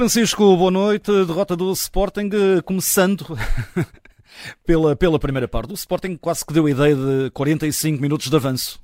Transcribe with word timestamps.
Francisco, 0.00 0.56
boa 0.56 0.70
noite. 0.70 1.12
Derrota 1.26 1.54
do 1.54 1.70
Sporting, 1.72 2.30
eh, 2.32 2.62
começando 2.62 3.36
pela, 4.64 4.96
pela 4.96 5.18
primeira 5.18 5.46
parte. 5.46 5.72
O 5.72 5.74
Sporting 5.74 6.16
quase 6.16 6.42
que 6.42 6.54
deu 6.54 6.64
a 6.64 6.70
ideia 6.70 6.96
de 6.96 7.30
45 7.32 8.00
minutos 8.00 8.30
de 8.30 8.34
avanço 8.34 8.80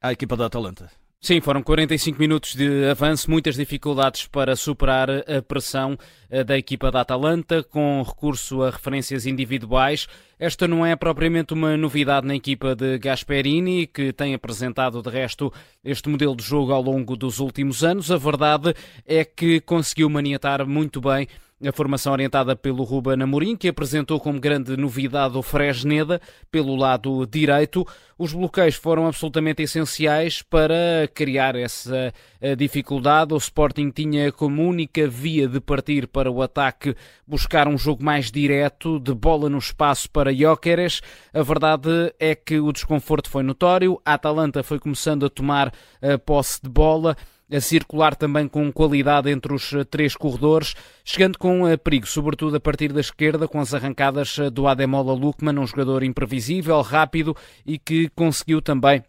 à 0.00 0.10
equipa 0.10 0.34
da 0.38 0.46
Atalanta. 0.46 0.90
Sim, 1.24 1.40
foram 1.40 1.62
45 1.62 2.20
minutos 2.20 2.54
de 2.54 2.86
avanço, 2.86 3.30
muitas 3.30 3.56
dificuldades 3.56 4.26
para 4.26 4.54
superar 4.54 5.08
a 5.10 5.40
pressão 5.40 5.96
eh, 6.28 6.44
da 6.44 6.58
equipa 6.58 6.90
da 6.90 7.00
Atalanta, 7.00 7.62
com 7.62 8.02
recurso 8.06 8.62
a 8.62 8.68
referências 8.68 9.24
individuais. 9.24 10.06
Esta 10.38 10.68
não 10.68 10.84
é 10.84 10.94
propriamente 10.94 11.54
uma 11.54 11.78
novidade 11.78 12.26
na 12.26 12.36
equipa 12.36 12.76
de 12.76 12.98
Gasperini, 12.98 13.86
que 13.86 14.12
tem 14.12 14.34
apresentado, 14.34 15.00
de 15.00 15.08
resto, 15.08 15.50
este 15.82 16.10
modelo 16.10 16.36
de 16.36 16.42
jogo 16.42 16.72
ao 16.74 16.82
longo 16.82 17.16
dos 17.16 17.38
últimos 17.38 17.82
anos. 17.82 18.10
A 18.10 18.18
verdade 18.18 18.74
é 19.06 19.24
que 19.24 19.62
conseguiu 19.62 20.10
maniatar 20.10 20.66
muito 20.66 21.00
bem 21.00 21.26
a 21.62 21.72
formação 21.72 22.12
orientada 22.12 22.56
pelo 22.56 22.82
Ruben 22.82 23.22
Amorim, 23.22 23.56
que 23.56 23.68
apresentou 23.68 24.18
como 24.18 24.40
grande 24.40 24.76
novidade 24.76 25.36
o 25.38 25.42
Fresneda 25.42 26.20
pelo 26.50 26.74
lado 26.74 27.26
direito. 27.26 27.86
Os 28.18 28.32
bloqueios 28.32 28.74
foram 28.74 29.06
absolutamente 29.06 29.62
essenciais 29.62 30.42
para 30.42 31.08
criar 31.14 31.56
essa 31.56 32.12
eh, 32.40 32.56
dificuldade. 32.56 33.34
O 33.34 33.36
Sporting 33.36 33.90
tinha 33.90 34.30
como 34.32 34.62
única 34.62 35.08
via 35.08 35.48
de 35.48 35.60
partir 35.60 36.06
para 36.06 36.30
o 36.30 36.42
ataque 36.42 36.94
buscar 37.26 37.66
um 37.68 37.78
jogo 37.78 38.04
mais 38.04 38.30
direto, 38.30 39.00
de 39.00 39.14
bola 39.14 39.48
no 39.48 39.58
espaço 39.58 40.10
para 40.10 40.34
Jóqueres. 40.34 41.00
A 41.32 41.42
verdade 41.42 42.12
é 42.18 42.34
que 42.34 42.58
o 42.58 42.72
desconforto 42.72 43.30
foi 43.30 43.42
notório. 43.42 44.00
A 44.04 44.14
Atalanta 44.14 44.62
foi 44.62 44.78
começando 44.78 45.26
a 45.26 45.30
tomar 45.30 45.68
a 46.02 46.08
eh, 46.08 46.16
posse 46.16 46.60
de 46.62 46.68
bola 46.68 47.16
a 47.50 47.60
circular 47.60 48.14
também 48.16 48.48
com 48.48 48.72
qualidade 48.72 49.30
entre 49.30 49.52
os 49.52 49.72
eh, 49.72 49.84
três 49.84 50.16
corredores, 50.16 50.74
chegando 51.04 51.38
com 51.38 51.68
eh, 51.68 51.76
perigo, 51.76 52.06
sobretudo 52.06 52.56
a 52.56 52.60
partir 52.60 52.92
da 52.92 53.00
esquerda, 53.00 53.46
com 53.46 53.60
as 53.60 53.74
arrancadas 53.74 54.38
eh, 54.38 54.50
do 54.50 54.66
Ademola 54.66 55.12
Lukman, 55.12 55.58
um 55.58 55.66
jogador 55.66 56.02
imprevisível, 56.02 56.80
rápido 56.80 57.36
e 57.66 57.78
que 57.78 58.08
conseguiu 58.10 58.62
também 58.62 59.02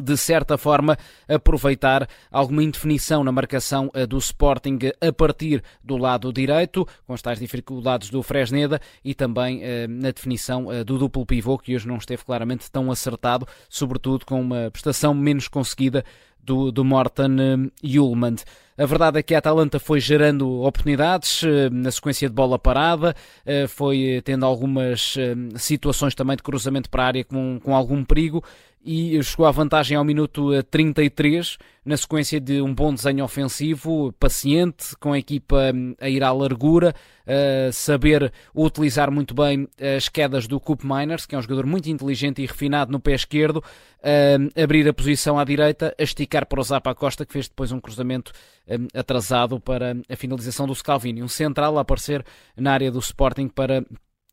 de 0.00 0.16
certa 0.16 0.56
forma, 0.56 0.96
aproveitar 1.28 2.08
alguma 2.30 2.62
indefinição 2.62 3.22
na 3.22 3.30
marcação 3.30 3.90
do 4.08 4.16
Sporting 4.16 4.78
a 4.98 5.12
partir 5.12 5.62
do 5.84 5.98
lado 5.98 6.32
direito, 6.32 6.86
com 7.06 7.12
as 7.12 7.20
tais 7.20 7.38
dificuldades 7.38 8.08
do 8.08 8.22
Fresneda 8.22 8.80
e 9.04 9.14
também 9.14 9.60
na 9.88 10.10
definição 10.10 10.68
do 10.86 10.96
duplo 10.96 11.26
pivô, 11.26 11.58
que 11.58 11.74
hoje 11.74 11.86
não 11.86 11.96
esteve 11.96 12.24
claramente 12.24 12.70
tão 12.70 12.90
acertado, 12.90 13.46
sobretudo 13.68 14.24
com 14.24 14.40
uma 14.40 14.70
prestação 14.70 15.12
menos 15.12 15.48
conseguida 15.48 16.02
do, 16.42 16.70
do 16.70 16.84
Morten 16.84 17.70
Julmand. 17.82 18.36
A 18.80 18.86
verdade 18.86 19.18
é 19.18 19.22
que 19.22 19.34
a 19.34 19.38
Atalanta 19.38 19.78
foi 19.78 20.00
gerando 20.00 20.62
oportunidades 20.62 21.42
eh, 21.44 21.68
na 21.68 21.90
sequência 21.90 22.26
de 22.26 22.34
bola 22.34 22.58
parada, 22.58 23.14
eh, 23.44 23.66
foi 23.66 24.22
tendo 24.24 24.46
algumas 24.46 25.16
eh, 25.18 25.34
situações 25.56 26.14
também 26.14 26.34
de 26.34 26.42
cruzamento 26.42 26.88
para 26.88 27.02
a 27.02 27.06
área 27.06 27.22
com, 27.22 27.60
com 27.62 27.76
algum 27.76 28.02
perigo 28.02 28.42
e 28.82 29.22
chegou 29.22 29.46
à 29.46 29.50
vantagem 29.50 29.96
ao 29.96 30.04
minuto 30.04 30.50
33, 30.64 31.58
na 31.84 31.96
sequência 31.96 32.40
de 32.40 32.62
um 32.62 32.74
bom 32.74 32.94
desenho 32.94 33.24
ofensivo, 33.24 34.12
paciente, 34.18 34.96
com 34.98 35.12
a 35.12 35.18
equipa 35.18 35.72
hum, 35.74 35.94
a 36.00 36.08
ir 36.08 36.22
à 36.24 36.32
largura, 36.32 36.94
a 37.26 37.72
saber 37.72 38.32
utilizar 38.54 39.10
muito 39.10 39.34
bem 39.34 39.68
as 39.96 40.08
quedas 40.08 40.46
do 40.46 40.58
Coop 40.58 40.86
Miners, 40.86 41.26
que 41.26 41.34
é 41.34 41.38
um 41.38 41.42
jogador 41.42 41.66
muito 41.66 41.90
inteligente 41.90 42.42
e 42.42 42.46
refinado 42.46 42.90
no 42.90 42.98
pé 42.98 43.12
esquerdo, 43.12 43.62
a 44.02 44.62
abrir 44.62 44.88
a 44.88 44.94
posição 44.94 45.38
à 45.38 45.44
direita, 45.44 45.94
a 45.98 46.02
esticar 46.02 46.46
para 46.46 46.60
o 46.60 46.64
Zapa 46.64 46.94
Costa, 46.94 47.26
que 47.26 47.32
fez 47.32 47.48
depois 47.48 47.72
um 47.72 47.80
cruzamento 47.80 48.32
hum, 48.66 48.86
atrasado 48.94 49.60
para 49.60 49.94
a 50.08 50.16
finalização 50.16 50.66
do 50.66 50.74
Scalvini. 50.74 51.22
Um 51.22 51.28
central 51.28 51.76
a 51.76 51.82
aparecer 51.82 52.24
na 52.56 52.72
área 52.72 52.90
do 52.90 52.98
Sporting 52.98 53.48
para 53.48 53.84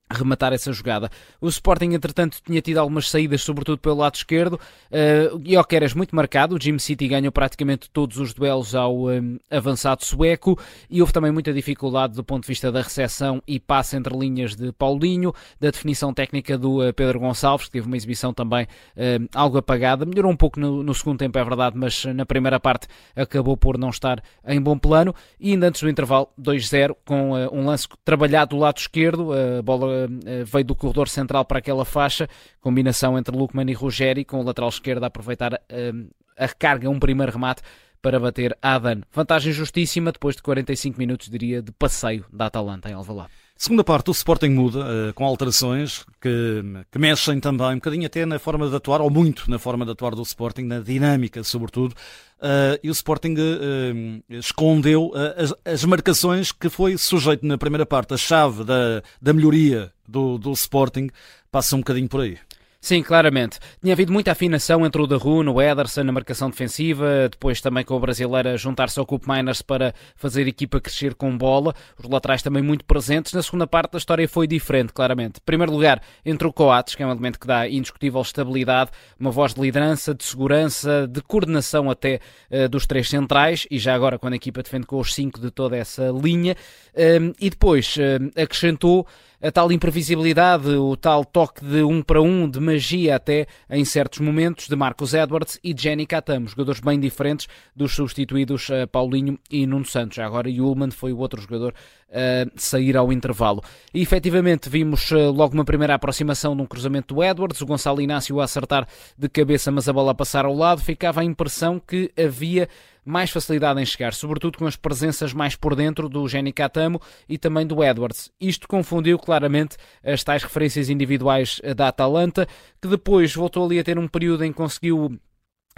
rematar 0.09 0.53
essa 0.53 0.71
jogada. 0.71 1.09
O 1.41 1.47
Sporting, 1.47 1.93
entretanto, 1.93 2.37
tinha 2.45 2.61
tido 2.61 2.77
algumas 2.77 3.09
saídas, 3.09 3.41
sobretudo 3.41 3.77
pelo 3.77 3.97
lado 3.97 4.15
esquerdo. 4.15 4.59
Uh, 4.89 5.41
Jokeres 5.45 5.93
muito 5.93 6.15
marcado. 6.15 6.55
O 6.55 6.61
Jim 6.61 6.79
City 6.79 7.07
ganhou 7.07 7.31
praticamente 7.31 7.89
todos 7.89 8.17
os 8.17 8.33
duelos 8.33 8.73
ao 8.73 9.07
um, 9.07 9.37
avançado 9.51 10.05
sueco 10.05 10.57
e 10.89 11.01
houve 11.01 11.11
também 11.11 11.31
muita 11.31 11.53
dificuldade 11.53 12.13
do 12.13 12.23
ponto 12.23 12.43
de 12.43 12.47
vista 12.47 12.71
da 12.71 12.81
recepção 12.81 13.41
e 13.47 13.59
passe 13.59 13.97
entre 13.97 14.17
linhas 14.17 14.55
de 14.55 14.71
Paulinho, 14.71 15.33
da 15.59 15.69
definição 15.69 16.13
técnica 16.13 16.57
do 16.57 16.87
uh, 16.87 16.93
Pedro 16.93 17.19
Gonçalves, 17.19 17.65
que 17.65 17.73
teve 17.73 17.87
uma 17.87 17.97
exibição 17.97 18.33
também 18.33 18.63
uh, 18.65 19.27
algo 19.33 19.57
apagada. 19.57 20.05
Melhorou 20.05 20.31
um 20.31 20.37
pouco 20.37 20.59
no, 20.59 20.83
no, 20.83 20.93
segundo 20.93 21.19
tempo, 21.19 21.37
é 21.37 21.43
verdade, 21.43 21.77
mas 21.77 22.05
na 22.05 22.25
primeira 22.25 22.59
parte 22.59 22.87
acabou 23.15 23.57
por 23.57 23.77
não 23.77 23.89
estar 23.89 24.23
em 24.45 24.61
bom 24.61 24.77
plano. 24.77 25.13
E 25.39 25.51
ainda 25.51 25.67
antes 25.67 25.81
do 25.81 25.89
intervalo, 25.89 26.29
2-0, 26.39 26.95
com 27.05 27.33
um 27.33 27.65
lance 27.65 27.87
trabalhado 28.05 28.55
do 28.55 28.61
lado 28.61 28.77
esquerdo, 28.77 29.31
a 29.33 29.61
bola 29.61 29.96
eh, 29.96 29.96
veio 30.45 30.65
do 30.65 30.75
corredor 30.75 31.09
central 31.09 31.45
para 31.45 31.59
aquela 31.59 31.85
faixa, 31.85 32.27
combinação 32.59 33.17
entre 33.17 33.35
Lukman 33.35 33.69
e 33.69 33.73
Ruggeri, 33.73 34.25
com 34.25 34.39
o 34.39 34.43
lateral 34.43 34.69
esquerdo 34.69 35.03
a 35.03 35.07
aproveitar 35.07 35.61
eh, 35.69 35.91
a 36.37 36.45
recarga, 36.45 36.89
um 36.89 36.99
primeiro 36.99 37.31
remate 37.31 37.61
para 38.01 38.19
bater 38.19 38.57
Adan. 38.61 39.01
Vantagem 39.11 39.51
justíssima 39.51 40.11
depois 40.11 40.35
de 40.35 40.43
45 40.43 40.97
minutos, 40.97 41.29
diria, 41.29 41.61
de 41.61 41.71
passeio 41.71 42.25
da 42.31 42.45
Atalanta 42.45 42.89
em 42.89 42.93
Alvalade. 42.93 43.46
Segunda 43.57 43.83
parte, 43.83 44.09
o 44.09 44.11
Sporting 44.11 44.49
muda, 44.49 44.79
uh, 44.79 45.13
com 45.15 45.25
alterações 45.25 46.05
que, 46.21 46.63
que, 46.91 46.99
mexem 46.99 47.39
também 47.39 47.71
um 47.71 47.75
bocadinho 47.75 48.05
até 48.05 48.23
na 48.23 48.37
forma 48.37 48.69
de 48.69 48.75
atuar, 48.75 49.01
ou 49.01 49.09
muito 49.09 49.49
na 49.49 49.57
forma 49.57 49.83
de 49.83 49.91
atuar 49.91 50.13
do 50.13 50.21
Sporting, 50.21 50.61
na 50.61 50.79
dinâmica, 50.79 51.43
sobretudo. 51.43 51.95
Uh, 52.37 52.77
e 52.83 52.89
o 52.89 52.91
Sporting 52.91 53.33
uh, 53.33 54.23
escondeu 54.29 55.11
as, 55.35 55.53
as, 55.65 55.83
marcações 55.85 56.51
que 56.51 56.69
foi 56.69 56.97
sujeito 56.99 57.47
na 57.47 57.57
primeira 57.57 57.85
parte. 57.85 58.13
A 58.13 58.17
chave 58.17 58.63
da, 58.63 59.01
da 59.19 59.33
melhoria 59.33 59.91
do, 60.07 60.37
do 60.37 60.51
Sporting 60.51 61.09
passa 61.51 61.75
um 61.75 61.79
bocadinho 61.79 62.07
por 62.07 62.21
aí. 62.21 62.37
Sim, 62.79 63.01
claramente. 63.01 63.59
Tinha 63.81 63.93
havido 63.93 64.13
muita 64.13 64.31
afinação 64.31 64.85
entre 64.85 65.01
o 65.01 65.07
Darun, 65.07 65.49
o 65.49 65.61
Ederson 65.61 66.03
na 66.03 66.11
marcação 66.11 66.49
defensiva, 66.49 67.27
depois 67.29 67.59
também 67.59 67.83
com 67.83 67.95
o 67.95 67.99
brasileiro 67.99 68.49
a 68.49 68.55
juntar-se 68.55 68.99
ao 68.99 69.05
Cup 69.05 69.25
Miners 69.27 69.61
para 69.63 69.93
fazer 70.15 70.45
a 70.45 70.49
equipa 70.49 70.79
crescer 70.79 71.15
com 71.15 71.35
bola, 71.35 71.73
os 71.97 72.07
laterais 72.07 72.43
também 72.43 72.61
muito 72.61 72.85
presentes. 72.85 73.33
Na 73.33 73.41
segunda 73.41 73.65
parte 73.65 73.95
a 73.95 73.97
história 73.97 74.27
foi 74.29 74.47
diferente, 74.47 74.93
claramente. 74.93 75.39
Em 75.39 75.45
primeiro 75.45 75.71
lugar, 75.71 76.01
entre 76.23 76.47
o 76.47 76.53
Coates, 76.53 76.93
que 76.93 77.01
é 77.01 77.07
um 77.07 77.11
elemento 77.11 77.39
que 77.39 77.47
dá 77.47 77.67
indiscutível 77.67 78.21
estabilidade, 78.21 78.91
uma 79.19 79.31
voz 79.31 79.55
de 79.55 79.61
liderança, 79.61 80.13
de 80.13 80.23
segurança, 80.23 81.07
de 81.07 81.21
coordenação 81.21 81.89
até 81.89 82.19
uh, 82.51 82.69
dos 82.69 82.85
três 82.85 83.09
centrais, 83.09 83.67
e 83.71 83.79
já 83.79 83.95
agora 83.95 84.19
quando 84.19 84.33
a 84.33 84.37
equipa 84.37 84.61
defende 84.61 84.85
com 84.85 84.99
os 84.99 85.15
cinco 85.15 85.41
de 85.41 85.49
toda 85.49 85.75
essa 85.75 86.09
linha. 86.11 86.55
Uh, 86.93 87.33
e 87.39 87.49
depois 87.49 87.95
uh, 87.97 88.41
acrescentou 88.41 89.07
a 89.41 89.51
tal 89.51 89.71
imprevisibilidade, 89.71 90.69
o 90.69 90.95
tal 90.97 91.23
toque 91.23 91.63
de 91.63 91.83
um 91.83 92.01
para 92.01 92.21
um, 92.21 92.49
de 92.49 92.59
magia 92.59 93.15
até 93.15 93.45
em 93.69 93.85
certos 93.85 94.19
momentos, 94.19 94.67
de 94.67 94.75
Marcos 94.75 95.13
Edwards 95.13 95.59
e 95.63 95.75
Jenny 95.77 96.07
Catamo, 96.07 96.47
jogadores 96.47 96.79
bem 96.79 96.99
diferentes 96.99 97.47
dos 97.75 97.93
substituídos 97.93 98.69
uh, 98.69 98.87
Paulinho 98.91 99.37
e 99.49 99.67
Nuno 99.67 99.85
Santos. 99.85 100.17
Agora 100.19 100.49
Yulman 100.49 100.89
foi 100.89 101.13
o 101.13 101.19
outro 101.19 101.39
jogador 101.39 101.73
a 102.11 102.47
uh, 102.47 102.51
sair 102.55 102.97
ao 102.97 103.13
intervalo. 103.13 103.63
E 103.93 104.01
efetivamente 104.01 104.69
vimos 104.69 105.11
uh, 105.11 105.31
logo 105.31 105.53
uma 105.53 105.65
primeira 105.65 105.93
aproximação 105.93 106.55
de 106.55 106.61
um 106.61 106.65
cruzamento 106.65 107.13
do 107.13 107.23
Edwards, 107.23 107.61
o 107.61 107.65
Gonçalo 107.65 108.01
Inácio 108.01 108.39
a 108.39 108.45
acertar 108.45 108.87
de 109.17 109.29
cabeça, 109.29 109.71
mas 109.71 109.87
a 109.87 109.93
bola 109.93 110.13
a 110.13 110.15
passar 110.15 110.45
ao 110.45 110.55
lado. 110.55 110.81
Ficava 110.81 111.21
a 111.21 111.23
impressão 111.23 111.79
que 111.79 112.11
havia 112.17 112.67
mais 113.07 113.29
facilidade 113.29 113.81
em 113.81 113.85
chegar, 113.85 114.13
sobretudo 114.13 114.57
com 114.57 114.67
as 114.67 114.75
presenças 114.75 115.33
mais 115.33 115.55
por 115.55 115.75
dentro 115.75 116.09
do 116.09 116.27
Jenny 116.27 116.51
Catamo 116.51 117.01
e 117.27 117.37
também 117.37 117.65
do 117.65 117.83
Edwards. 117.83 118.29
Isto 118.39 118.67
confundiu 118.67 119.17
claramente 119.17 119.77
as 120.03 120.23
tais 120.23 120.43
referências 120.43 120.89
individuais 120.89 121.61
da 121.75 121.87
Atalanta, 121.87 122.47
que 122.81 122.87
depois 122.87 123.33
voltou 123.33 123.65
ali 123.65 123.79
a 123.79 123.83
ter 123.83 123.97
um 123.97 124.07
período 124.07 124.43
em 124.43 124.51
que 124.51 124.57
conseguiu 124.57 125.17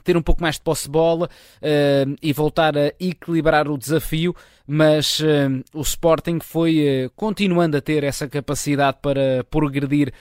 ter 0.10 0.18
um 0.18 0.24
pouco 0.24 0.42
mais 0.42 0.56
de 0.56 0.62
posse 0.62 0.86
de 0.86 0.90
bola 0.90 1.30
uh, 1.62 2.16
e 2.20 2.34
voltar 2.34 2.76
a 2.76 2.92
equilibrar 3.00 3.68
o 3.68 3.78
desafio, 3.78 4.36
mas 4.66 5.20
uh, 5.20 5.64
o 5.72 5.82
Sporting 5.82 6.40
foi 6.40 7.06
uh, 7.06 7.12
continuando 7.16 7.78
a 7.78 7.82
ter 7.82 8.04
essa 8.04 8.28
capacidade 8.28 8.98
para 9.04 9.44
progredir 9.52 10.12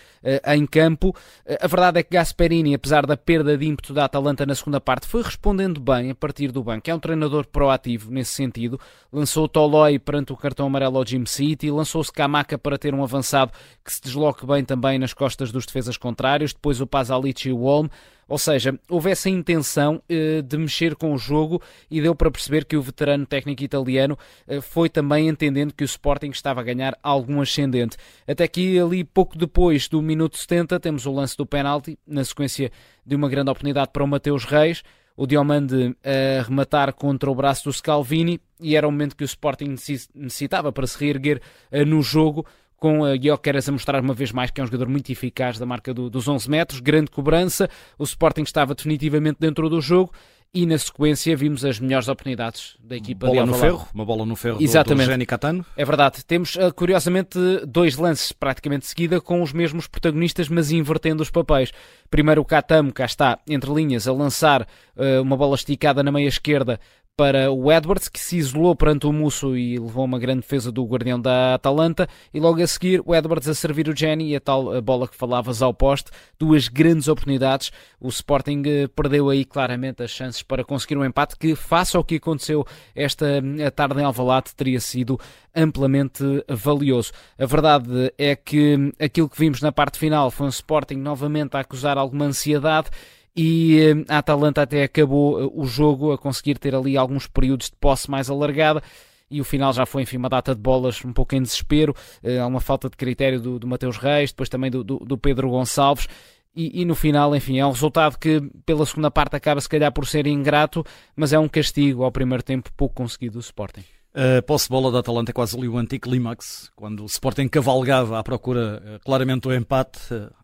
em 0.49 0.67
campo. 0.67 1.15
a 1.61 1.67
verdade 1.67 2.01
é 2.01 2.03
que 2.03 2.13
Gasperini, 2.13 2.75
apesar 2.75 3.07
da 3.07 3.17
perda 3.17 3.57
de 3.57 3.65
ímpeto 3.65 3.95
da 3.95 4.05
Atalanta 4.05 4.45
na 4.45 4.55
segunda 4.55 4.81
parte, 4.81 5.07
foi 5.07 5.23
respondendo 5.23 5.81
bem 5.81 6.11
a 6.11 6.15
partir 6.15 6.51
do 6.51 6.63
banco. 6.63 6.91
É 6.91 6.95
um 6.95 6.99
treinador 6.99 7.47
proativo 7.47 8.11
nesse 8.11 8.33
sentido. 8.33 8.79
Lançou 9.11 9.45
o 9.45 9.49
Toloi 9.49 9.99
perante 9.99 10.33
o 10.33 10.37
cartão 10.37 10.67
amarelo 10.67 10.99
ao 10.99 11.07
Jim 11.07 11.25
City, 11.25 11.71
lançou-se 11.71 12.13
Kamaka 12.13 12.59
para 12.59 12.77
ter 12.77 12.93
um 12.93 13.03
avançado 13.03 13.53
que 13.83 13.93
se 13.93 14.03
desloque 14.03 14.45
bem 14.45 14.65
também 14.65 14.99
nas 14.99 15.15
costas 15.15 15.51
dos 15.51 15.65
defesas 15.65 15.97
contrários, 15.97 16.53
depois 16.53 16.81
o 16.81 16.87
Pazalic 16.87 17.49
e 17.49 17.53
o 17.53 17.63
Olm. 17.63 17.89
Ou 18.29 18.37
seja, 18.37 18.79
houve 18.91 19.11
essa 19.11 19.31
intenção 19.31 20.03
uh, 20.11 20.43
de 20.43 20.59
mexer 20.59 20.95
com 20.95 21.15
o 21.15 21.19
jogo 21.19 21.63
e 21.91 22.01
deu 22.01 22.15
para 22.15 22.31
perceber 22.31 22.67
que 22.67 22.77
o 22.77 22.83
veterano 22.83 23.25
técnico 23.25 23.65
italiano 23.65 24.19
uh, 24.47 24.61
foi 24.61 24.91
também 24.91 25.29
entendendo 25.29 25.73
que 25.73 25.83
o 25.83 25.87
Sporting 25.87 26.29
estava 26.29 26.61
a 26.61 26.65
ganhar 26.65 26.97
algum 27.03 27.41
ascendente. 27.41 27.97
Até 28.27 28.47
que 28.47 28.79
ali 28.79 29.03
pouco 29.03 29.39
depois 29.39 29.89
do 29.89 30.03
minuto 30.03 30.37
70 30.37 30.79
temos 30.79 31.07
o 31.07 31.13
lance 31.13 31.37
do 31.37 31.47
penalti, 31.47 31.99
na 32.07 32.23
sequência 32.23 32.71
de 33.05 33.17
uma 33.17 33.31
grande 33.31 33.51
oportunidade 33.51 33.91
para 33.93 34.05
o 34.05 34.07
Mateus 34.07 34.45
Reis. 34.45 34.83
o 35.17 35.27
Diomande 35.27 35.97
a 36.05 36.43
rematar 36.43 36.93
contra 36.93 37.31
o 37.31 37.35
braço 37.35 37.65
do 37.65 37.73
Scalvini 37.73 38.41
e 38.61 38.77
era 38.77 38.87
o 38.87 38.93
momento 38.93 39.17
que 39.17 39.25
o 39.25 39.27
Sporting 39.27 39.75
necessitava 40.15 40.71
para 40.71 40.87
se 40.87 40.99
reerguer 41.03 41.41
no 41.87 42.03
jogo 42.03 42.45
com 42.79 43.05
a 43.05 43.17
Guioqueras 43.17 43.69
a 43.69 43.73
mostrar 43.73 44.01
uma 44.01 44.15
vez 44.15 44.33
mais 44.33 44.51
que 44.51 44.61
é 44.61 44.65
um 44.65 44.67
jogador 44.67 44.89
muito 44.89 45.11
eficaz 45.11 45.59
da 45.59 45.67
marca 45.67 45.93
do, 45.93 46.09
dos 46.09 46.27
11 46.27 46.49
metros, 46.49 46.81
grande 46.81 47.11
cobrança, 47.11 47.69
o 47.99 48.05
Sporting 48.05 48.43
estava 48.43 48.75
definitivamente 48.75 49.39
dentro 49.41 49.69
do 49.69 49.81
jogo 49.81 50.13
e 50.53 50.65
na 50.65 50.79
sequência 50.79 51.37
vimos 51.37 51.65
as 51.65 51.79
melhores 51.79 52.09
oportunidades 52.09 52.77
da 52.81 52.97
equipa 52.97 53.27
bola 53.27 53.45
no 53.45 53.55
ferro, 53.55 53.87
uma 53.93 54.05
bola 54.05 54.25
no 54.25 54.35
ferro 54.35 54.59
Exatamente. 54.61 55.11
do, 55.11 55.19
do 55.19 55.27
Catano. 55.27 55.67
É 55.77 55.85
verdade. 55.85 56.25
Temos, 56.25 56.57
eh, 56.57 56.71
curiosamente, 56.71 57.39
dois 57.67 57.97
lances 57.97 58.33
praticamente 58.33 58.83
de 58.83 58.89
seguida 58.89 59.21
com 59.21 59.43
os 59.43 59.53
mesmos 59.53 59.87
protagonistas, 59.87 60.49
mas 60.49 60.71
invertendo 60.71 61.23
os 61.23 61.31
papéis. 61.31 61.71
Primeiro 62.11 62.41
o 62.41 62.45
Catamo, 62.47 62.93
cá 62.93 63.05
está, 63.05 63.39
entre 63.47 63.71
linhas, 63.73 64.09
a 64.09 64.13
lançar 64.13 64.63
uh, 64.63 65.21
uma 65.21 65.37
bola 65.37 65.55
esticada 65.55 66.03
na 66.03 66.11
meia 66.11 66.29
esquerda 66.29 66.81
para 67.19 67.51
o 67.51 67.73
Edwards, 67.73 68.09
que 68.09 68.21
se 68.21 68.37
isolou 68.37 68.77
perante 68.77 69.05
o 69.05 69.13
Musso 69.13 69.57
e 69.57 69.77
levou 69.77 70.05
uma 70.05 70.21
grande 70.21 70.43
defesa 70.43 70.71
do 70.71 70.85
guardião 70.85 71.21
da 71.21 71.55
Atalanta, 71.55 72.09
e 72.33 72.39
logo 72.39 72.63
a 72.63 72.67
seguir 72.69 73.03
o 73.05 73.13
Edwards 73.13 73.49
a 73.49 73.55
servir 73.57 73.89
o 73.89 73.97
Jenny 73.97 74.31
e 74.31 74.37
a 74.37 74.41
tal 74.41 74.81
bola 74.81 75.09
que 75.09 75.17
falavas 75.17 75.61
ao 75.61 75.75
poste, 75.75 76.13
duas 76.39 76.69
grandes 76.69 77.09
oportunidades. 77.09 77.73
O 78.01 78.07
Sporting 78.07 78.63
eh, 78.65 78.87
perdeu 78.87 79.29
aí 79.31 79.45
claramente 79.45 80.01
as 80.01 80.13
chances 80.13 80.45
para 80.45 80.63
conseguir 80.63 80.97
um 80.97 81.05
empate 81.05 81.37
que, 81.37 81.57
face 81.57 81.97
ao 81.97 82.05
que 82.05 82.15
aconteceu 82.15 82.65
esta 82.95 83.27
eh, 83.59 83.71
tarde 83.71 84.01
em 84.01 84.05
Alvalade, 84.05 84.55
teria 84.55 84.79
sido 84.79 85.19
amplamente 85.53 86.23
valioso. 86.49 87.11
A 87.37 87.47
verdade 87.47 88.13
é 88.17 88.37
que 88.37 88.95
aquilo 88.97 89.29
que 89.29 89.41
vimos 89.41 89.61
na 89.61 89.73
parte 89.73 89.99
final 89.99 90.31
foi 90.31 90.47
um 90.47 90.51
Sporting 90.51 90.99
novamente 90.99 91.57
a 91.57 91.61
acusar 91.61 91.99
alguma 91.99 92.27
ansiedade 92.27 92.91
e 93.39 93.79
eh, 93.81 94.05
a 94.09 94.19
Atalanta 94.19 94.63
até 94.63 94.83
acabou 94.83 95.41
eh, 95.41 95.49
o 95.55 95.65
jogo 95.65 96.11
a 96.11 96.19
conseguir 96.19 96.59
ter 96.59 96.75
ali 96.75 96.97
alguns 96.97 97.29
períodos 97.29 97.71
de 97.71 97.77
posse 97.77 98.11
mais 98.11 98.29
alargada 98.29 98.83
e 99.31 99.41
o 99.41 99.45
final 99.45 99.73
já 99.73 99.87
foi, 99.87 100.03
enfim, 100.03 100.17
uma 100.17 100.29
data 100.29 100.57
de 100.57 100.61
bolas 100.61 101.05
um 101.05 101.13
pouco 101.13 101.37
em 101.37 101.43
desespero, 101.43 101.95
eh, 102.21 102.41
há 102.41 102.47
uma 102.47 102.59
falta 102.59 102.91
de 102.91 102.97
critério 102.97 103.41
do, 103.41 103.57
do 103.61 103.67
Mateus 103.69 103.97
Reis, 103.97 104.33
depois 104.33 104.49
também 104.49 104.73
do, 104.73 104.83
do, 104.83 105.17
Pedro 105.17 105.51
Gonçalves, 105.51 106.09
e, 106.57 106.83
e, 106.83 106.85
no 106.85 106.97
final, 106.97 107.37
enfim, 107.37 107.61
é 107.61 107.65
um 107.65 107.71
resultado 107.71 108.19
que 108.19 108.41
pela 108.67 108.85
segunda 108.85 109.11
parte 109.11 109.37
acaba 109.37 109.61
se 109.61 109.69
calhar 109.69 109.93
por 109.93 110.05
ser 110.05 110.27
ingrato, 110.27 110.85
mas 111.15 111.33
é 111.33 111.39
um 111.39 111.49
castigo 111.49 112.03
ao 112.03 112.11
primeiro 112.11 112.43
tempo 112.43 112.73
pouco 112.77 112.97
conseguido 112.97 113.35
do 113.35 113.41
Sporting. 113.41 113.85
A 114.13 114.43
posse 114.43 114.69
bola 114.69 114.91
da 114.91 114.99
Atalanta 114.99 115.31
é 115.31 115.35
quase 115.35 115.57
ali 115.57 115.69
o 115.69 115.79
anticlímax, 115.79 116.73
quando 116.75 117.05
o 117.05 117.07
Sporting 117.07 117.47
cavalgava 117.47 118.19
à 118.19 118.25
procura 118.25 118.99
claramente 119.05 119.43
do 119.43 119.55
empate. 119.55 120.01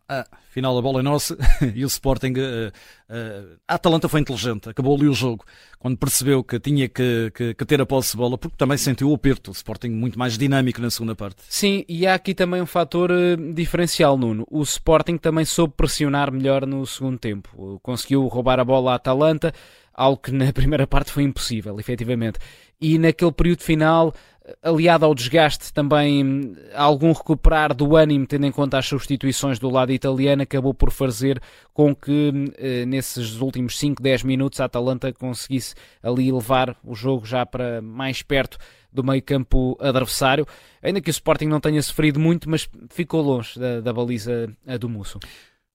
Ah, 0.07 0.25
final 0.49 0.77
a 0.77 0.81
bola 0.81 0.99
é 0.99 1.03
nossa 1.03 1.35
e 1.73 1.83
o 1.83 1.87
Sporting. 1.87 2.33
Uh, 2.33 3.57
a 3.67 3.73
Atalanta 3.75 4.07
foi 4.07 4.21
inteligente, 4.21 4.69
acabou 4.69 4.95
ali 4.95 5.07
o 5.07 5.13
jogo 5.13 5.43
quando 5.79 5.97
percebeu 5.97 6.43
que 6.43 6.59
tinha 6.59 6.87
que, 6.87 7.31
que, 7.33 7.53
que, 7.55 7.65
ter 7.65 7.81
a 7.81 7.85
posse 7.85 8.15
bola, 8.15 8.37
porque 8.37 8.55
também 8.55 8.77
sentiu 8.77 9.09
o 9.09 9.15
aperto. 9.15 9.49
O 9.49 9.53
Sporting 9.53 9.89
muito 9.89 10.17
mais 10.19 10.37
dinâmico 10.37 10.79
na 10.79 10.91
segunda 10.91 11.15
parte. 11.15 11.41
Sim, 11.49 11.83
e 11.89 12.05
há 12.05 12.13
aqui 12.13 12.35
também 12.35 12.61
um 12.61 12.67
fator 12.67 13.11
diferencial, 13.53 14.17
Nuno. 14.17 14.45
O 14.49 14.61
Sporting 14.61 15.17
também 15.17 15.45
soube 15.45 15.73
pressionar 15.75 16.31
melhor 16.31 16.67
no 16.67 16.85
segundo 16.85 17.17
tempo, 17.17 17.79
conseguiu 17.81 18.27
roubar 18.27 18.59
a 18.59 18.63
bola 18.63 18.91
à 18.91 18.95
Atalanta 18.95 19.53
algo 19.95 20.17
que 20.17 20.31
na 20.31 20.51
primeira 20.53 20.85
parte 20.85 21.11
foi 21.11 21.23
impossível, 21.23 21.79
efetivamente. 21.79 22.37
E 22.79 22.99
naquele 22.99 23.31
período 23.31 23.61
final, 23.61 24.13
aliado 24.61 25.05
ao 25.05 25.15
desgaste 25.15 25.73
também, 25.73 26.55
algum 26.73 27.11
recuperar 27.11 27.73
do 27.73 27.95
ânimo, 27.95 28.27
tendo 28.27 28.45
em 28.45 28.51
conta 28.51 28.77
as 28.77 28.85
substituições 28.85 29.57
do 29.57 29.69
lado 29.69 29.91
italiano, 29.91 30.43
acabou 30.43 30.73
por 30.73 30.91
fazer 30.91 31.41
com 31.73 31.95
que 31.95 32.31
eh, 32.57 32.85
nesses 32.85 33.39
últimos 33.41 33.77
5, 33.79 34.01
10 34.01 34.23
minutos 34.23 34.59
a 34.59 34.65
Atalanta 34.65 35.11
conseguisse 35.11 35.73
ali 36.01 36.31
levar 36.31 36.75
o 36.83 36.93
jogo 36.93 37.25
já 37.25 37.45
para 37.45 37.81
mais 37.81 38.21
perto 38.21 38.57
do 38.91 39.03
meio 39.03 39.21
campo 39.21 39.77
adversário, 39.81 40.45
ainda 40.81 41.01
que 41.01 41.09
o 41.09 41.11
Sporting 41.11 41.47
não 41.47 41.59
tenha 41.59 41.81
sofrido 41.81 42.19
muito, 42.19 42.49
mas 42.49 42.69
ficou 42.89 43.21
longe 43.21 43.59
da, 43.59 43.81
da 43.81 43.91
baliza 43.91 44.49
do 44.79 44.87
Musso. 44.87 45.19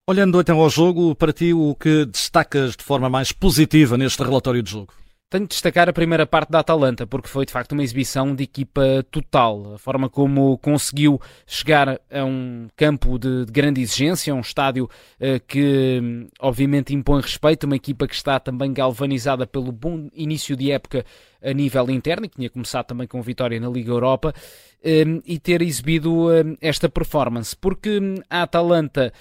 Olhando 0.09 0.41
então 0.41 0.59
ao 0.59 0.71
jogo, 0.71 1.15
para 1.15 1.33
ti 1.33 1.53
o 1.53 1.75
que 1.75 2.07
destacas 2.07 2.77
de 2.77 2.83
forma 2.83 3.09
mais 3.09 3.31
positiva 3.31 3.99
neste 3.99 4.23
relatório 4.23 4.63
de 4.63 4.71
jogo? 4.71 4.93
Tenho 5.31 5.45
de 5.45 5.51
destacar 5.51 5.89
a 5.89 5.93
primeira 5.93 6.27
parte 6.27 6.51
da 6.51 6.59
Atalanta, 6.59 7.07
porque 7.07 7.29
foi 7.29 7.47
de 7.47 7.53
facto 7.53 7.71
uma 7.71 7.85
exibição 7.85 8.35
de 8.35 8.43
equipa 8.43 9.07
total. 9.13 9.75
A 9.75 9.79
forma 9.79 10.09
como 10.09 10.59
conseguiu 10.59 11.21
chegar 11.47 12.01
a 12.11 12.25
um 12.25 12.67
campo 12.75 13.17
de, 13.17 13.45
de 13.45 13.53
grande 13.53 13.81
exigência, 13.81 14.35
um 14.35 14.41
estádio 14.41 14.91
eh, 15.21 15.39
que 15.39 16.27
obviamente 16.41 16.93
impõe 16.93 17.21
respeito, 17.21 17.63
uma 17.63 17.77
equipa 17.77 18.09
que 18.09 18.15
está 18.17 18.41
também 18.41 18.73
galvanizada 18.73 19.47
pelo 19.47 19.71
bom 19.71 20.09
início 20.15 20.57
de 20.57 20.73
época 20.73 21.07
a 21.41 21.53
nível 21.53 21.89
interno, 21.91 22.27
e 22.27 22.29
que 22.29 22.35
tinha 22.35 22.51
começado 22.51 22.87
também 22.87 23.07
com 23.07 23.23
vitória 23.23 23.61
na 23.61 23.69
Liga 23.69 23.93
Europa, 23.93 24.35
eh, 24.83 25.05
e 25.25 25.39
ter 25.39 25.63
exibido 25.63 26.29
eh, 26.33 26.43
esta 26.61 26.89
performance, 26.89 27.55
porque 27.55 28.01
a 28.29 28.43
Atalanta 28.43 29.13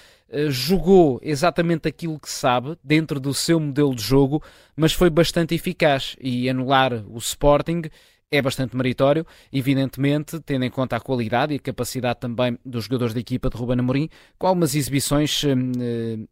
jogou 0.49 1.19
exatamente 1.21 1.87
aquilo 1.87 2.19
que 2.19 2.29
sabe 2.29 2.77
dentro 2.83 3.19
do 3.19 3.33
seu 3.33 3.59
modelo 3.59 3.95
de 3.95 4.03
jogo, 4.03 4.43
mas 4.75 4.93
foi 4.93 5.09
bastante 5.09 5.55
eficaz 5.55 6.15
e 6.19 6.49
anular 6.49 6.93
o 7.07 7.17
Sporting 7.17 7.83
é 8.31 8.41
bastante 8.41 8.75
meritório, 8.75 9.25
evidentemente, 9.51 10.39
tendo 10.41 10.63
em 10.63 10.69
conta 10.69 10.95
a 10.95 10.99
qualidade 10.99 11.53
e 11.53 11.55
a 11.55 11.59
capacidade 11.59 12.19
também 12.19 12.59
dos 12.63 12.85
jogadores 12.85 13.13
da 13.13 13.19
equipa 13.19 13.49
de 13.49 13.57
Ruben 13.57 13.79
Amorim, 13.79 14.09
com 14.37 14.45
algumas 14.45 14.75
exibições 14.75 15.43
uh, 15.43 15.47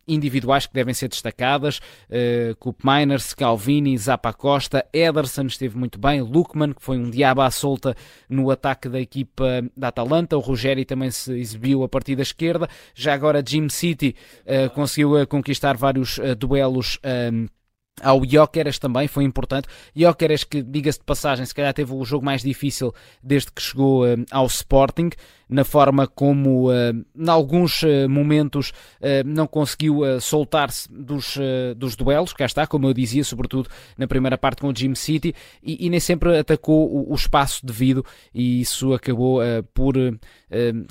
individuais 0.07 0.67
que 0.67 0.73
devem 0.73 0.93
ser 0.93 1.07
destacadas, 1.07 1.79
uh, 1.79 2.55
Coop 2.59 2.85
Miners, 2.85 3.33
Calvini, 3.33 3.97
Zapa 3.97 4.31
Costa, 4.31 4.85
Ederson 4.93 5.47
esteve 5.47 5.75
muito 5.75 5.99
bem, 5.99 6.21
Lukman, 6.21 6.73
que 6.73 6.83
foi 6.83 6.97
um 6.97 7.09
diabo 7.09 7.41
à 7.41 7.49
solta 7.49 7.95
no 8.29 8.51
ataque 8.51 8.87
da 8.87 8.99
equipa 8.99 9.63
da 9.75 9.87
Atalanta, 9.87 10.37
o 10.37 10.39
Rogério 10.39 10.85
também 10.85 11.09
se 11.09 11.33
exibiu 11.33 11.83
a 11.83 11.89
partir 11.89 12.15
da 12.15 12.21
esquerda, 12.21 12.69
já 12.93 13.13
agora 13.13 13.43
Jim 13.45 13.69
City 13.69 14.15
uh, 14.45 14.69
conseguiu 14.69 15.25
conquistar 15.27 15.75
vários 15.75 16.19
duelos 16.37 16.99
ao 18.01 18.23
Jóqueras 18.23 18.77
também 18.77 19.07
foi 19.07 19.23
importante. 19.23 19.67
Jóqueras 19.95 20.43
que, 20.43 20.61
diga-se 20.61 20.99
de 20.99 21.05
passagem, 21.05 21.45
se 21.45 21.53
calhar 21.53 21.73
teve 21.73 21.93
o 21.93 22.05
jogo 22.05 22.25
mais 22.25 22.41
difícil 22.41 22.93
desde 23.21 23.51
que 23.51 23.61
chegou 23.61 24.05
uh, 24.05 24.25
ao 24.31 24.45
Sporting, 24.45 25.09
na 25.49 25.63
forma 25.63 26.07
como, 26.07 26.69
uh, 26.69 27.05
em 27.15 27.29
alguns 27.29 27.81
uh, 27.83 28.09
momentos, 28.09 28.73
não 29.25 29.47
conseguiu 29.47 30.01
soltar-se 30.19 30.91
dos, 30.91 31.37
dos 31.75 31.95
duelos, 31.95 32.33
cá 32.33 32.45
está, 32.45 32.67
como 32.67 32.87
eu 32.87 32.93
dizia, 32.93 33.23
sobretudo 33.23 33.69
na 33.97 34.07
primeira 34.07 34.37
parte 34.37 34.61
com 34.61 34.69
o 34.69 34.75
Jim 34.75 34.93
City, 34.95 35.33
e, 35.63 35.85
e 35.85 35.89
nem 35.89 35.99
sempre 35.99 36.37
atacou 36.37 36.89
o, 36.91 37.13
o, 37.13 37.15
espaço 37.15 37.65
devido, 37.65 38.05
e 38.33 38.61
isso 38.61 38.93
acabou 38.93 39.39
por, 39.73 39.95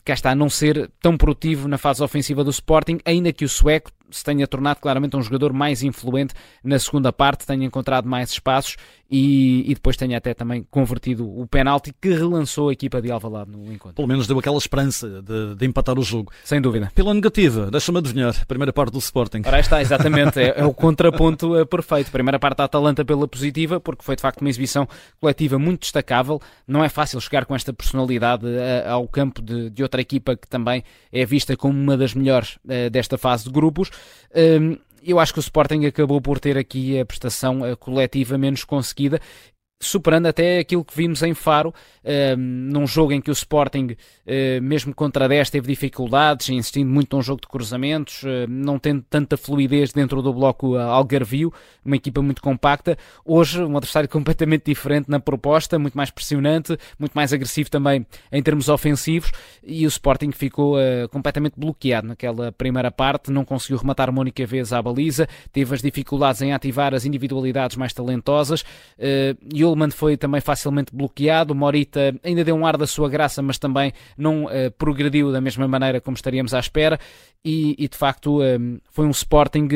cá 0.04 0.14
está, 0.14 0.35
não 0.35 0.49
ser 0.49 0.90
tão 1.00 1.16
produtivo 1.16 1.69
na 1.69 1.76
fase 1.76 2.02
ofensiva 2.02 2.42
do 2.42 2.50
Sporting, 2.50 2.99
ainda 3.04 3.33
que 3.33 3.45
o 3.45 3.49
sueco 3.49 3.90
se 4.10 4.25
tenha 4.25 4.46
tornado 4.46 4.78
claramente 4.80 5.16
um 5.16 5.22
jogador 5.22 5.52
mais 5.52 5.82
influente 5.82 6.34
na 6.62 6.78
segunda 6.78 7.12
parte, 7.12 7.46
tenha 7.46 7.64
encontrado 7.64 8.08
mais 8.08 8.30
espaços 8.30 8.76
e, 9.10 9.70
e, 9.70 9.75
depois 9.75 9.96
tenha 9.96 10.18
até 10.18 10.34
também 10.34 10.66
convertido 10.68 11.28
o 11.28 11.46
penalti 11.46 11.94
que 12.00 12.08
relançou 12.08 12.70
a 12.70 12.72
equipa 12.72 13.00
de 13.00 13.10
Alvalade 13.10 13.50
no 13.52 13.72
encontro. 13.72 13.94
Pelo 13.94 14.08
menos 14.08 14.26
deu 14.26 14.38
aquela 14.38 14.58
esperança 14.58 15.22
de, 15.22 15.54
de 15.54 15.66
empatar 15.66 15.96
o 15.98 16.02
jogo. 16.02 16.32
Sem 16.44 16.60
dúvida. 16.60 16.90
Pela 16.94 17.14
negativa, 17.14 17.70
deixa-me 17.70 17.98
adivinhar, 17.98 18.34
primeira 18.46 18.72
parte 18.72 18.92
do 18.92 18.98
Sporting. 18.98 19.42
Ora, 19.46 19.60
está, 19.60 19.80
exatamente, 19.80 20.40
é, 20.40 20.54
é 20.56 20.64
o 20.64 20.75
contraponto 20.75 21.56
é, 21.56 21.64
perfeito. 21.64 22.10
Primeira 22.10 22.38
parte 22.38 22.58
da 22.58 22.64
Atalanta 22.64 23.04
pela 23.04 23.28
positiva, 23.28 23.78
porque 23.78 24.04
foi 24.04 24.16
de 24.16 24.22
facto 24.22 24.40
uma 24.40 24.50
exibição 24.50 24.88
coletiva 25.20 25.56
muito 25.58 25.82
destacável. 25.82 26.40
Não 26.66 26.82
é 26.82 26.88
fácil 26.88 27.20
chegar 27.20 27.44
com 27.44 27.54
esta 27.54 27.72
personalidade 27.72 28.46
eh, 28.46 28.84
ao 28.88 29.06
campo 29.06 29.40
de, 29.40 29.70
de 29.70 29.82
outra 29.82 30.00
equipa 30.00 30.36
que 30.36 30.48
também 30.48 30.82
é 31.12 31.25
vista 31.25 31.56
como 31.56 31.78
uma 31.78 31.96
das 31.96 32.12
melhores 32.14 32.56
uh, 32.64 32.90
desta 32.90 33.16
fase 33.16 33.44
de 33.44 33.50
grupos. 33.50 33.90
Um, 34.35 34.76
eu 35.03 35.21
acho 35.21 35.33
que 35.33 35.38
o 35.38 35.41
Sporting 35.41 35.87
acabou 35.87 36.21
por 36.21 36.41
ter 36.41 36.59
aqui 36.59 36.99
a 36.99 37.07
prestação 37.07 37.61
coletiva 37.79 38.37
menos 38.37 38.65
conseguida 38.65 39.21
superando 39.78 40.26
até 40.26 40.59
aquilo 40.59 40.85
que 40.85 40.97
vimos 40.97 41.23
em 41.23 41.35
Faro, 41.35 41.71
uh, 41.71 42.37
num 42.37 42.87
jogo 42.87 43.12
em 43.12 43.21
que 43.21 43.30
o 43.30 43.33
Sporting, 43.33 43.88
uh, 43.92 44.62
mesmo 44.62 44.95
contra 44.95 45.28
10, 45.28 45.50
teve 45.50 45.66
dificuldades, 45.68 46.49
insistindo 46.49 46.90
muito 46.90 47.14
num 47.14 47.23
jogo 47.23 47.42
de 47.42 47.47
cruzamentos, 47.47 48.23
uh, 48.23 48.47
não 48.49 48.78
tendo 48.78 49.04
tanta 49.09 49.37
fluidez 49.37 49.92
dentro 49.92 50.23
do 50.23 50.33
bloco 50.33 50.76
Algarvio, 50.76 51.52
uma 51.85 51.97
equipa 51.97 52.23
muito 52.23 52.40
compacta. 52.40 52.97
Hoje, 53.25 53.62
um 53.62 53.76
adversário 53.76 54.09
completamente 54.11 54.64
diferente 54.64 55.11
na 55.11 55.21
proposta, 55.21 55.78
muito 55.78 55.95
mais 55.97 56.11
pressionante, 56.11 56.76
muito 56.99 57.12
mais 57.12 57.33
agressivo 57.33 57.71
também 57.71 58.06
em 58.33 58.42
termos 58.42 58.68
ofensivos, 58.68 59.30
e 59.62 59.85
o 59.85 59.88
Sporting 59.88 60.33
ficou 60.33 60.76
completamente 61.11 61.54
bloqueado 61.56 62.09
naquela 62.09 62.50
primeira 62.52 62.90
parte, 62.90 63.30
não 63.30 63.45
conseguiu 63.45 63.78
rematar 63.78 64.09
uma 64.09 64.21
única 64.21 64.45
vez 64.47 64.73
à 64.73 64.80
baliza, 64.80 65.28
teve 65.52 65.75
as 65.75 65.83
dificuldades 65.83 66.40
em 66.42 66.52
ativar 66.52 66.95
as 66.95 67.04
individualidades 67.04 67.76
mais 67.76 67.92
talentosas, 67.92 68.64
e 69.52 69.64
Ullman 69.66 69.90
foi 69.90 70.16
também 70.16 70.40
facilmente 70.40 70.94
bloqueado. 70.94 71.54
Morita 71.54 72.14
ainda 72.23 72.44
deu 72.44 72.54
um 72.54 72.66
ar 72.66 72.76
da 72.76 72.87
sua 72.87 73.08
graça, 73.08 73.42
mas 73.42 73.58
também 73.58 73.92
não 74.16 74.44
uh, 74.44 74.70
progrediu 74.78 75.32
da 75.32 75.40
mesma 75.40 75.66
maneira 75.68 76.00
como 76.00 76.16
estaríamos 76.16 76.54
à 76.54 76.58
espera. 76.58 76.99
E, 77.44 77.76
e 77.78 77.88
de 77.88 77.96
facto 77.96 78.42
um, 78.42 78.78
foi 78.90 79.06
um 79.06 79.11
Sporting 79.11 79.68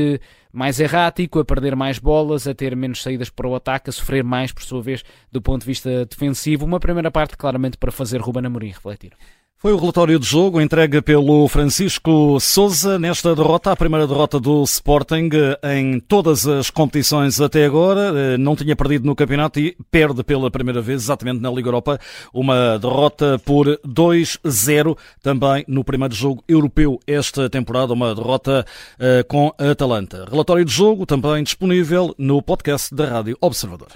mais 0.53 0.81
errático, 0.81 1.39
a 1.39 1.45
perder 1.45 1.77
mais 1.77 1.99
bolas, 1.99 2.47
a 2.47 2.55
ter 2.55 2.75
menos 2.75 3.03
saídas 3.03 3.31
para 3.31 3.49
o 3.49 3.55
ataque, 3.55 3.91
a 3.91 3.93
sofrer 3.93 4.25
mais, 4.25 4.53
por 4.53 4.63
sua 4.63 4.83
vez, 4.83 5.05
do 5.31 5.41
ponto 5.41 5.61
de 5.61 5.67
vista 5.67 6.05
defensivo. 6.07 6.65
Uma 6.65 6.81
primeira 6.81 7.11
parte, 7.11 7.37
claramente, 7.37 7.79
para 7.79 7.93
fazer 7.93 8.21
Ruben 8.21 8.47
Amorim 8.47 8.69
refletir. 8.69 9.13
Foi 9.61 9.75
o 9.75 9.77
relatório 9.77 10.19
de 10.19 10.25
jogo 10.25 10.59
entregue 10.59 11.03
pelo 11.03 11.47
Francisco 11.47 12.41
Souza 12.41 12.99
nesta 12.99 13.37
derrota, 13.37 13.71
a 13.71 13.77
primeira 13.77 14.07
derrota 14.07 14.41
do 14.41 14.63
Sporting 14.63 15.29
em 15.63 16.01
todas 16.01 16.47
as 16.47 16.71
competições 16.71 17.39
até 17.43 17.67
agora. 17.67 18.11
Eh, 18.19 18.39
não 18.39 18.57
tinha 18.57 18.75
perdido 18.75 19.05
no 19.05 19.15
campeonato 19.15 19.61
e 19.61 19.77
perde 19.91 20.25
pela 20.25 20.51
primeira 20.51 20.81
vez, 20.81 21.03
exatamente 21.03 21.43
na 21.43 21.51
Liga 21.51 21.69
Europa, 21.69 22.01
uma 22.33 22.79
derrota 22.79 23.39
por 23.45 23.79
2-0 23.87 24.97
também 25.23 25.63
no 25.69 25.85
primeiro 25.85 26.15
jogo 26.15 26.43
europeu 26.49 26.99
esta 27.07 27.51
temporada, 27.51 27.93
uma 27.93 28.15
derrota 28.15 28.65
uh, 28.95 29.29
com 29.29 29.53
a 29.59 29.73
Atalanta. 29.73 30.27
Relatório 30.31 30.65
de 30.65 30.73
jogo 30.73 31.05
também 31.05 31.43
disponível 31.43 32.15
no 32.17 32.41
podcast 32.41 32.95
da 32.95 33.05
Rádio 33.05 33.37
Observador. 33.43 33.89